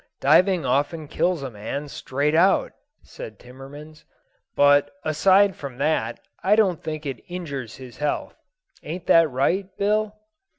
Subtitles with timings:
[0.19, 2.71] "Diving often kills a man straight out,"
[3.03, 4.03] said Timmans;
[4.55, 8.35] "but, aside from that, I don't think it injures his health.
[8.81, 10.15] Ain't that right, Bill?"